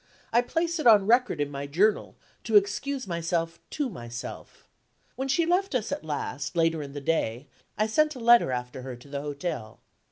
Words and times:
I 0.33 0.41
place 0.41 0.79
it 0.79 0.87
on 0.87 1.05
record 1.05 1.39
in 1.39 1.51
my 1.51 1.67
Journal, 1.67 2.15
to 2.45 2.55
excuse 2.55 3.05
myself 3.05 3.59
to 3.69 3.87
myself. 3.87 4.67
When 5.15 5.27
she 5.27 5.45
left 5.45 5.75
us 5.75 5.91
at 5.91 6.03
last, 6.03 6.57
later 6.57 6.81
in 6.81 6.93
the 6.93 7.01
day, 7.01 7.45
I 7.77 7.85
sent 7.85 8.15
a 8.15 8.19
letter 8.19 8.51
after 8.51 8.81
her 8.81 8.95
to 8.95 9.07
the 9.07 9.21
hotel. 9.21 9.79